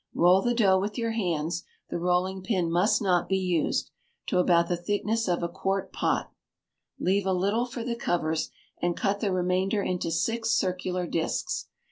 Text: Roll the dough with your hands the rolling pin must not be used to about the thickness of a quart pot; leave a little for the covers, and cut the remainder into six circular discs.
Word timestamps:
Roll 0.15 0.41
the 0.41 0.55
dough 0.55 0.79
with 0.79 0.97
your 0.97 1.11
hands 1.11 1.63
the 1.91 1.99
rolling 1.99 2.41
pin 2.41 2.71
must 2.71 3.03
not 3.03 3.29
be 3.29 3.37
used 3.37 3.91
to 4.25 4.39
about 4.39 4.67
the 4.67 4.75
thickness 4.75 5.27
of 5.27 5.43
a 5.43 5.47
quart 5.47 5.93
pot; 5.93 6.31
leave 6.99 7.27
a 7.27 7.33
little 7.33 7.67
for 7.67 7.83
the 7.83 7.95
covers, 7.95 8.49
and 8.81 8.97
cut 8.97 9.19
the 9.19 9.31
remainder 9.31 9.83
into 9.83 10.09
six 10.09 10.49
circular 10.49 11.05
discs. 11.05 11.67